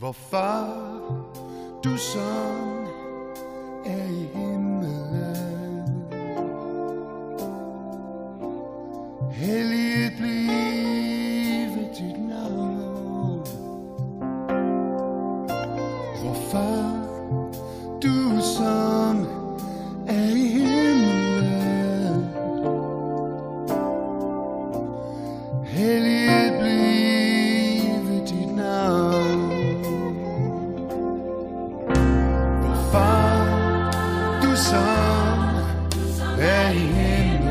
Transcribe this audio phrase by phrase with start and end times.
[0.00, 0.66] Hvorfor
[1.84, 2.86] du som
[3.86, 6.04] er i himlen.
[9.32, 10.39] Helliget bliver
[32.92, 33.90] far,
[34.42, 35.38] du som
[36.40, 37.50] er i himlen.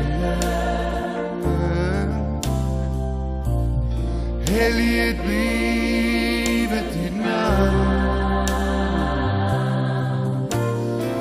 [4.48, 8.00] Helliget blive dit navn.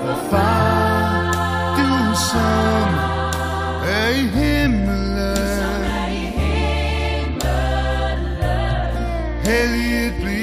[0.03, 0.55] Hvorfor
[1.77, 2.89] du som
[3.85, 4.99] er i himlen.
[9.43, 10.38] Helliget blive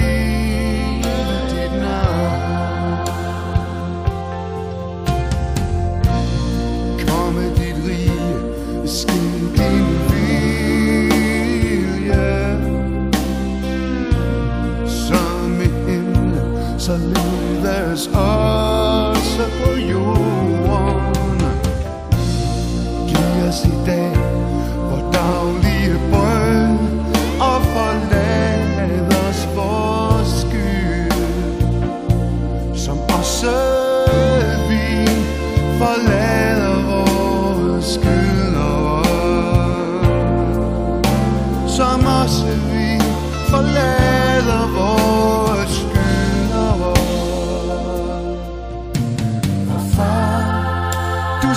[16.87, 18.66] There's all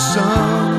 [0.00, 0.69] du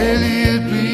[0.00, 0.89] Elliot B.